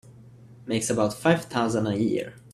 Makes 0.65 0.89
about 0.89 1.13
five 1.13 1.45
thousand 1.45 1.85
a 1.85 1.95
year. 1.95 2.33